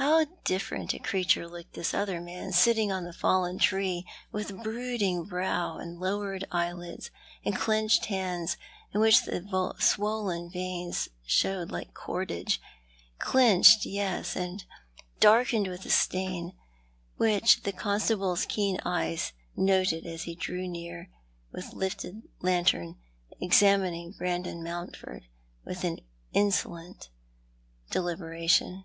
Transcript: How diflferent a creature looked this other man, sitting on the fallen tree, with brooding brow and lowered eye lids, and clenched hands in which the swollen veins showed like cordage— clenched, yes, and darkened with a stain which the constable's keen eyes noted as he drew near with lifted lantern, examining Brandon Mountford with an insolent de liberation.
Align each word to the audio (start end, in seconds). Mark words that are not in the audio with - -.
How 0.00 0.24
diflferent 0.46 0.94
a 0.94 0.98
creature 0.98 1.46
looked 1.46 1.74
this 1.74 1.92
other 1.92 2.18
man, 2.18 2.50
sitting 2.52 2.90
on 2.90 3.04
the 3.04 3.12
fallen 3.12 3.58
tree, 3.58 4.06
with 4.32 4.62
brooding 4.62 5.24
brow 5.24 5.76
and 5.76 6.00
lowered 6.00 6.46
eye 6.50 6.72
lids, 6.72 7.10
and 7.44 7.54
clenched 7.54 8.06
hands 8.06 8.56
in 8.94 9.00
which 9.02 9.26
the 9.26 9.74
swollen 9.80 10.50
veins 10.50 11.10
showed 11.26 11.70
like 11.70 11.92
cordage— 11.92 12.58
clenched, 13.18 13.84
yes, 13.84 14.34
and 14.34 14.64
darkened 15.20 15.66
with 15.68 15.84
a 15.84 15.90
stain 15.90 16.54
which 17.18 17.62
the 17.64 17.72
constable's 17.72 18.46
keen 18.46 18.80
eyes 18.82 19.32
noted 19.56 20.06
as 20.06 20.22
he 20.22 20.34
drew 20.34 20.66
near 20.66 21.10
with 21.52 21.74
lifted 21.74 22.22
lantern, 22.40 22.96
examining 23.42 24.12
Brandon 24.12 24.64
Mountford 24.64 25.26
with 25.66 25.84
an 25.84 25.98
insolent 26.32 27.10
de 27.90 28.00
liberation. 28.00 28.84